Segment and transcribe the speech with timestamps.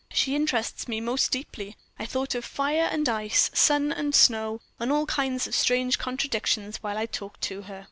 [0.11, 1.77] "She interests me most deeply.
[1.99, 6.77] I thought of fire and ice, sun and snow, and all kinds of strange contradictions
[6.77, 7.79] while I talked to her."